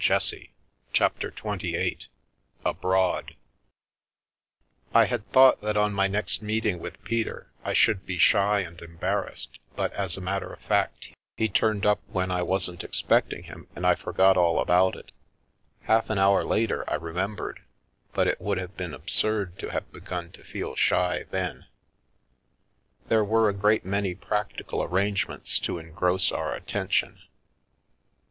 [0.03, 0.51] 230
[0.93, 1.99] CHAPTER XXVIII
[2.65, 3.35] ABROAD
[4.95, 9.59] 1HAD thought that on my next meeting with Peter I should be shy and embarrassed,
[9.75, 13.85] but as a matter of fact he turned up when I wasn't expecting him and
[13.85, 15.11] I forgot all about it.
[15.83, 17.59] Half an hour later I remembered,
[18.11, 21.65] but it would have been absurd to have begun to feel shy then.
[23.07, 27.19] There were a great many practical arrangements to engross our attention.